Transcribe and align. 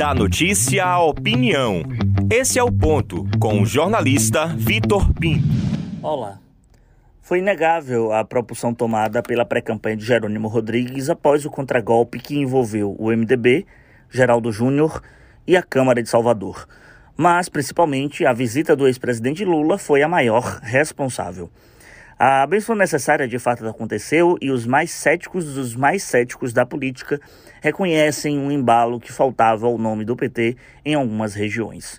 Da 0.00 0.14
notícia 0.14 0.82
à 0.82 0.98
opinião. 0.98 1.82
Esse 2.32 2.58
é 2.58 2.62
o 2.62 2.72
ponto 2.72 3.28
com 3.38 3.60
o 3.60 3.66
jornalista 3.66 4.46
Vitor 4.46 5.12
Pinto. 5.12 5.46
Olá. 6.02 6.38
Foi 7.20 7.40
inegável 7.40 8.10
a 8.10 8.24
propulsão 8.24 8.72
tomada 8.72 9.22
pela 9.22 9.44
pré-campanha 9.44 9.98
de 9.98 10.06
Jerônimo 10.06 10.48
Rodrigues 10.48 11.10
após 11.10 11.44
o 11.44 11.50
contragolpe 11.50 12.18
que 12.18 12.38
envolveu 12.38 12.96
o 12.98 13.10
MDB, 13.10 13.66
Geraldo 14.08 14.50
Júnior 14.50 15.02
e 15.46 15.54
a 15.54 15.62
Câmara 15.62 16.02
de 16.02 16.08
Salvador. 16.08 16.66
Mas, 17.14 17.50
principalmente, 17.50 18.24
a 18.24 18.32
visita 18.32 18.74
do 18.74 18.86
ex-presidente 18.86 19.44
Lula 19.44 19.76
foi 19.76 20.02
a 20.02 20.08
maior 20.08 20.60
responsável. 20.62 21.50
A 22.22 22.46
benção 22.46 22.74
necessária 22.74 23.26
de 23.26 23.38
fato 23.38 23.66
aconteceu 23.66 24.36
e 24.42 24.50
os 24.50 24.66
mais 24.66 24.90
céticos 24.90 25.54
dos 25.54 25.74
mais 25.74 26.02
céticos 26.02 26.52
da 26.52 26.66
política 26.66 27.18
reconhecem 27.62 28.38
um 28.38 28.50
embalo 28.50 29.00
que 29.00 29.10
faltava 29.10 29.66
ao 29.66 29.78
nome 29.78 30.04
do 30.04 30.14
PT 30.14 30.54
em 30.84 30.92
algumas 30.92 31.32
regiões. 31.32 31.98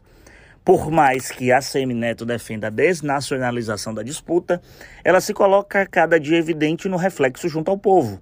Por 0.63 0.91
mais 0.91 1.31
que 1.31 1.51
a 1.51 1.59
Neto 1.87 2.23
defenda 2.23 2.67
a 2.67 2.69
desnacionalização 2.69 3.95
da 3.95 4.03
disputa, 4.03 4.61
ela 5.03 5.19
se 5.19 5.33
coloca 5.33 5.87
cada 5.87 6.19
dia 6.19 6.37
evidente 6.37 6.87
no 6.87 6.97
reflexo 6.97 7.49
junto 7.49 7.71
ao 7.71 7.77
povo. 7.79 8.21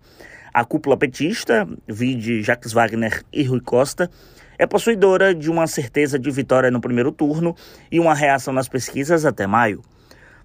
A 0.54 0.64
cúpula 0.64 0.96
petista, 0.96 1.68
vide 1.86 2.42
Jacques 2.42 2.72
Wagner 2.72 3.26
e 3.34 3.44
Rui 3.44 3.60
Costa, 3.60 4.10
é 4.58 4.66
possuidora 4.66 5.36
de 5.36 5.52
uma 5.52 5.68
certeza 5.68 6.18
de 6.18 6.32
vitória 6.32 6.72
no 6.72 6.80
primeiro 6.80 7.12
turno 7.12 7.54
e 7.92 8.00
uma 8.00 8.16
reação 8.16 8.54
nas 8.54 8.70
pesquisas 8.70 9.26
até 9.26 9.46
maio. 9.46 9.84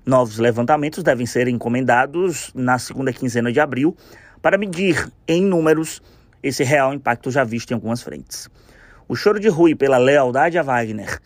Novos 0.06 0.38
levantamentos 0.38 1.02
devem 1.02 1.24
ser 1.24 1.48
encomendados 1.48 2.50
na 2.54 2.78
segunda 2.78 3.12
quinzena 3.12 3.50
de 3.50 3.58
abril 3.58 3.96
para 4.42 4.58
medir, 4.58 5.10
em 5.26 5.42
números, 5.42 6.02
esse 6.42 6.62
real 6.62 6.92
impacto 6.92 7.30
já 7.30 7.42
visto 7.42 7.70
em 7.70 7.74
algumas 7.74 8.02
frentes. 8.02 8.50
O 9.08 9.16
choro 9.16 9.40
de 9.40 9.48
Rui 9.48 9.74
pela 9.74 9.96
lealdade 9.96 10.58
a 10.58 10.62
Wagner 10.62 11.18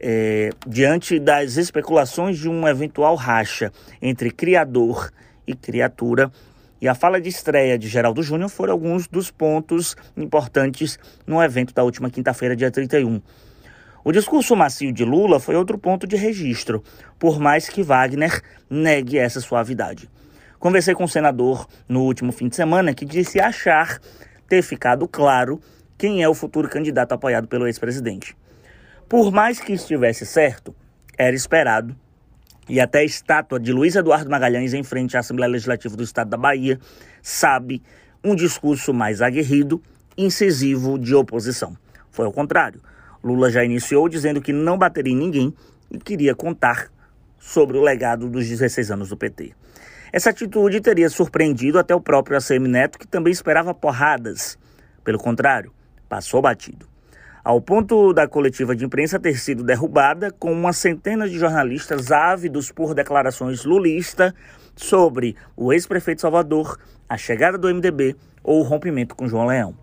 é, 0.00 0.50
diante 0.66 1.18
das 1.18 1.56
especulações 1.56 2.38
de 2.38 2.48
um 2.48 2.66
eventual 2.66 3.14
racha 3.14 3.70
entre 4.00 4.30
criador 4.30 5.10
e 5.46 5.54
criatura. 5.54 6.30
E 6.80 6.88
a 6.88 6.94
fala 6.94 7.20
de 7.20 7.28
estreia 7.28 7.78
de 7.78 7.88
Geraldo 7.88 8.22
Júnior 8.22 8.48
foram 8.48 8.72
alguns 8.72 9.06
dos 9.06 9.30
pontos 9.30 9.94
importantes 10.16 10.98
no 11.26 11.42
evento 11.42 11.74
da 11.74 11.84
última 11.84 12.08
quinta-feira, 12.08 12.56
dia 12.56 12.70
31. 12.70 13.20
O 14.02 14.12
discurso 14.12 14.56
macio 14.56 14.90
de 14.92 15.04
Lula 15.04 15.38
foi 15.38 15.54
outro 15.56 15.76
ponto 15.76 16.06
de 16.06 16.16
registro, 16.16 16.82
por 17.18 17.38
mais 17.38 17.68
que 17.68 17.82
Wagner 17.82 18.40
negue 18.68 19.18
essa 19.18 19.40
suavidade. 19.40 20.08
Conversei 20.58 20.94
com 20.94 21.04
o 21.04 21.08
senador 21.08 21.66
no 21.86 22.02
último 22.02 22.32
fim 22.32 22.48
de 22.48 22.56
semana 22.56 22.94
que 22.94 23.04
disse 23.04 23.38
achar 23.38 24.00
ter 24.48 24.62
ficado 24.62 25.06
claro 25.06 25.60
quem 25.98 26.22
é 26.22 26.28
o 26.28 26.34
futuro 26.34 26.66
candidato 26.66 27.12
apoiado 27.12 27.46
pelo 27.46 27.66
ex-presidente. 27.66 28.34
Por 29.06 29.30
mais 29.30 29.60
que 29.60 29.74
estivesse 29.74 30.24
certo, 30.24 30.74
era 31.18 31.36
esperado. 31.36 31.94
E 32.68 32.80
até 32.80 33.00
a 33.00 33.04
estátua 33.04 33.60
de 33.60 33.70
Luiz 33.70 33.96
Eduardo 33.96 34.30
Magalhães 34.30 34.72
em 34.72 34.82
frente 34.82 35.16
à 35.16 35.20
Assembleia 35.20 35.50
Legislativa 35.50 35.94
do 35.94 36.02
Estado 36.02 36.30
da 36.30 36.38
Bahia 36.38 36.78
sabe 37.20 37.82
um 38.24 38.34
discurso 38.34 38.94
mais 38.94 39.20
aguerrido, 39.20 39.82
incisivo 40.16 40.98
de 40.98 41.14
oposição. 41.14 41.76
Foi 42.10 42.24
ao 42.24 42.32
contrário. 42.32 42.80
Lula 43.22 43.50
já 43.50 43.64
iniciou 43.64 44.08
dizendo 44.08 44.40
que 44.40 44.52
não 44.52 44.78
bateria 44.78 45.12
em 45.12 45.16
ninguém 45.16 45.54
e 45.90 45.98
queria 45.98 46.34
contar 46.34 46.90
sobre 47.38 47.76
o 47.78 47.82
legado 47.82 48.28
dos 48.28 48.48
16 48.48 48.90
anos 48.90 49.08
do 49.08 49.16
PT. 49.16 49.52
Essa 50.12 50.30
atitude 50.30 50.80
teria 50.80 51.08
surpreendido 51.08 51.78
até 51.78 51.94
o 51.94 52.00
próprio 52.00 52.36
ACM 52.36 52.66
Neto, 52.68 52.98
que 52.98 53.06
também 53.06 53.32
esperava 53.32 53.72
porradas. 53.72 54.58
Pelo 55.04 55.18
contrário, 55.18 55.72
passou 56.08 56.42
batido 56.42 56.90
ao 57.44 57.60
ponto 57.60 58.12
da 58.12 58.28
coletiva 58.28 58.76
de 58.76 58.84
imprensa 58.84 59.18
ter 59.18 59.38
sido 59.38 59.64
derrubada, 59.64 60.30
com 60.30 60.52
uma 60.52 60.72
centena 60.72 61.28
de 61.28 61.38
jornalistas 61.38 62.12
ávidos 62.12 62.70
por 62.70 62.94
declarações 62.94 63.64
lulista 63.64 64.34
sobre 64.76 65.36
o 65.56 65.72
ex-prefeito 65.72 66.20
Salvador, 66.20 66.78
a 67.08 67.16
chegada 67.16 67.58
do 67.58 67.72
MDB 67.72 68.14
ou 68.42 68.60
o 68.60 68.62
rompimento 68.62 69.14
com 69.14 69.28
João 69.28 69.46
Leão. 69.46 69.74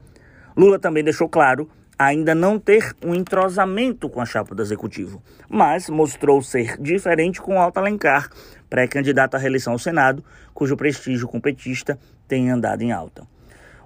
Lula 0.55 0.79
também 0.79 1.03
deixou 1.03 1.27
claro 1.27 1.69
ainda 1.97 2.35
não 2.35 2.59
ter 2.59 2.95
um 3.03 3.15
entrosamento 3.15 4.09
com 4.09 4.21
a 4.21 4.25
chapa 4.25 4.53
do 4.53 4.61
executivo, 4.61 5.21
mas 5.49 5.89
mostrou 5.89 6.41
ser 6.41 6.77
diferente 6.79 7.41
com 7.41 7.59
Alta 7.59 7.79
Alencar, 7.79 8.29
pré-candidato 8.69 9.35
à 9.35 9.37
reeleição 9.37 9.73
ao 9.73 9.79
Senado, 9.79 10.23
cujo 10.53 10.77
prestígio 10.77 11.27
competista 11.27 11.97
tem 12.27 12.49
andado 12.51 12.81
em 12.81 12.91
alta. 12.91 13.25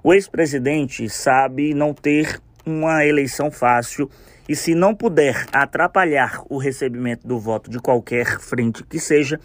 O 0.03 0.13
ex-presidente 0.13 1.07
sabe 1.09 1.73
não 1.73 1.93
ter 1.93 2.41
uma 2.65 3.05
eleição 3.05 3.51
fácil 3.51 4.09
e 4.49 4.55
se 4.55 4.75
não 4.75 4.93
puder 4.93 5.45
atrapalhar 5.53 6.43
o 6.49 6.57
recebimento 6.57 7.27
do 7.27 7.39
voto 7.39 7.69
de 7.69 7.79
qualquer 7.79 8.39
frente 8.39 8.83
que 8.83 8.99
seja, 8.99 9.39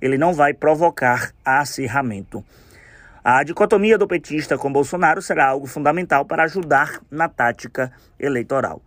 ele 0.00 0.18
não 0.18 0.32
vai 0.32 0.52
provocar 0.52 1.32
acirramento. 1.44 2.44
A 3.24 3.44
dicotomia 3.44 3.96
do 3.96 4.08
petista 4.08 4.58
com 4.58 4.72
Bolsonaro 4.72 5.22
será 5.22 5.46
algo 5.46 5.68
fundamental 5.68 6.24
para 6.24 6.42
ajudar 6.42 7.00
na 7.08 7.28
tática 7.28 7.92
eleitoral. 8.18 8.82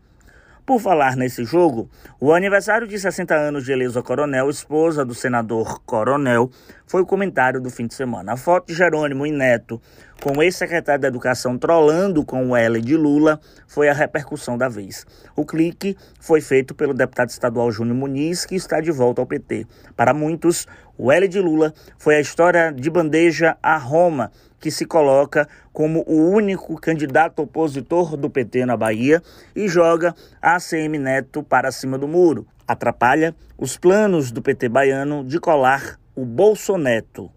Por 0.66 0.82
falar 0.82 1.16
nesse 1.16 1.46
jogo, 1.46 1.90
o 2.20 2.34
aniversário 2.34 2.86
de 2.86 3.00
60 3.00 3.34
anos 3.34 3.64
de 3.64 3.72
Elisa 3.72 4.02
Coronel, 4.02 4.50
esposa 4.50 5.06
do 5.06 5.14
senador 5.14 5.80
Coronel, 5.86 6.50
foi 6.86 7.02
o 7.02 7.06
comentário 7.06 7.62
do 7.62 7.70
fim 7.70 7.88
de 7.88 7.94
semana. 7.94 8.34
A 8.34 8.38
foto 8.38 8.68
de 8.68 8.74
Jerônimo 8.74 9.26
e 9.26 9.32
Neto 9.32 9.80
com 10.22 10.38
o 10.38 10.42
ex-secretário 10.42 11.02
da 11.02 11.08
Educação 11.08 11.56
trolando 11.56 12.26
com 12.26 12.50
o 12.50 12.56
L 12.56 12.82
de 12.82 12.98
Lula 12.98 13.40
foi 13.68 13.90
a 13.90 13.94
repercussão 13.94 14.58
da 14.58 14.68
vez. 14.68 15.06
O 15.36 15.46
clique 15.46 15.96
foi 16.20 16.42
feito 16.42 16.74
pelo 16.74 16.96
deputado 16.96 17.30
estadual 17.30 17.72
Júnior 17.72 17.98
Muniz, 17.98 18.44
que 18.44 18.56
está 18.56 18.82
de 18.82 18.92
volta 18.92 19.22
ao 19.22 19.28
PT. 19.28 19.68
Para 19.96 20.16
muitos, 20.16 20.66
o 20.98 21.12
L 21.12 21.28
de 21.28 21.40
Lula 21.40 21.74
foi 21.98 22.16
a 22.16 22.22
história 22.22 22.72
de 22.72 22.90
bandeja 22.90 23.58
a 23.62 23.78
Roma, 23.78 24.32
que 24.60 24.72
se 24.72 24.86
coloca 24.86 25.48
como 25.74 26.04
o 26.08 26.32
único 26.32 26.76
candidato 26.80 27.42
opositor 27.42 28.16
do 28.16 28.30
PT 28.30 28.66
na 28.66 28.78
Bahia 28.78 29.22
e 29.56 29.68
joga 29.68 30.16
ACM 30.42 30.98
Neto 30.98 31.44
para 31.44 31.72
cima 31.72 31.98
do 31.98 32.08
muro. 32.08 32.48
Atrapalha 32.68 33.36
os 33.58 33.78
planos 33.78 34.32
do 34.32 34.42
PT 34.42 34.70
baiano 34.70 35.24
de 35.24 35.40
colar 35.40 36.00
o 36.16 36.26
Bolsoneto. 36.26 37.30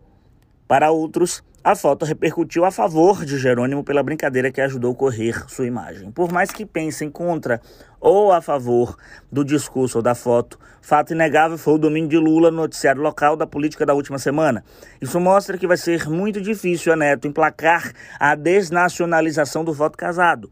Para 0.67 0.91
outros, 0.91 1.43
a 1.71 1.77
foto 1.77 2.07
repercutiu 2.07 2.65
a 2.65 2.71
favor 2.71 3.27
de 3.27 3.37
Jerônimo 3.37 3.85
pela 3.85 4.03
brincadeira 4.03 4.51
que 4.51 4.59
ajudou 4.59 4.93
a 4.93 4.95
correr 4.95 5.45
sua 5.51 5.67
imagem. 5.67 6.11
Por 6.11 6.33
mais 6.33 6.51
que 6.51 6.65
pensem 6.65 7.11
contra 7.11 7.61
ou 8.01 8.33
a 8.33 8.41
favor 8.41 8.97
do 9.31 9.45
discurso 9.45 9.99
ou 9.99 10.03
da 10.03 10.15
foto, 10.15 10.59
fato 10.81 11.13
inegável 11.13 11.59
foi 11.59 11.75
o 11.75 11.79
domínio 11.79 12.09
de 12.09 12.17
Lula 12.17 12.51
no 12.51 12.57
noticiário 12.57 13.03
local 13.03 13.37
da 13.37 13.47
política 13.47 13.85
da 13.85 13.93
última 13.93 14.19
semana. 14.19 14.65
Isso 14.99 15.21
mostra 15.21 15.59
que 15.59 15.67
vai 15.67 15.77
ser 15.77 16.09
muito 16.09 16.41
difícil 16.41 16.91
a 16.91 16.97
Neto 16.97 17.29
emplacar 17.29 17.93
a 18.19 18.35
desnacionalização 18.35 19.63
do 19.63 19.75
voto 19.75 19.99
casado. 19.99 20.51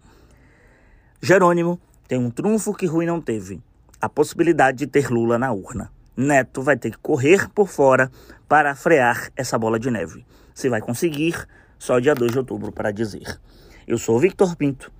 Jerônimo 1.22 1.80
tem 2.06 2.18
um 2.18 2.30
trunfo 2.30 2.74
que 2.74 2.84
Rui 2.84 3.06
não 3.06 3.22
teve: 3.22 3.62
a 3.98 4.06
possibilidade 4.06 4.76
de 4.76 4.86
ter 4.86 5.10
Lula 5.10 5.38
na 5.38 5.50
urna. 5.50 5.90
Neto 6.14 6.60
vai 6.60 6.76
ter 6.76 6.90
que 6.90 6.98
correr 6.98 7.48
por 7.54 7.68
fora 7.68 8.10
para 8.46 8.74
frear 8.74 9.30
essa 9.34 9.58
bola 9.58 9.78
de 9.78 9.90
neve. 9.90 10.26
Se 10.56 10.70
vai 10.70 10.80
conseguir, 10.80 11.46
só 11.78 11.98
dia 11.98 12.14
2 12.14 12.32
de 12.32 12.38
outubro 12.38 12.72
para 12.72 12.90
dizer. 12.90 13.38
Eu 13.86 13.98
sou 13.98 14.18
Victor 14.18 14.56
Pinto 14.56 14.90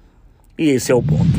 e 0.58 0.68
esse 0.68 0.92
é 0.92 0.94
o 0.94 1.02
ponto. 1.02 1.35